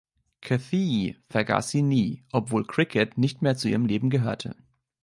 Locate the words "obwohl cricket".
2.31-3.19